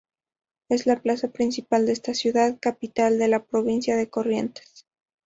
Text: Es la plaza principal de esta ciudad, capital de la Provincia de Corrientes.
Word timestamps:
Es 0.67 0.87
la 0.87 0.99
plaza 0.99 1.27
principal 1.27 1.85
de 1.85 1.91
esta 1.91 2.15
ciudad, 2.15 2.57
capital 2.59 3.19
de 3.19 3.27
la 3.27 3.43
Provincia 3.45 3.95
de 3.95 4.09
Corrientes. 4.09 4.87